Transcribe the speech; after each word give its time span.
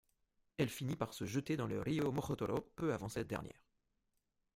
Elle 0.57 0.69
finit 0.69 0.95
par 0.95 1.13
se 1.13 1.25
jeter 1.25 1.55
dans 1.57 1.67
le 1.67 1.79
río 1.79 2.11
Mojotoro 2.11 2.61
peu 2.75 2.91
avant 2.91 3.07
cette 3.07 3.27
dernière. 3.27 3.63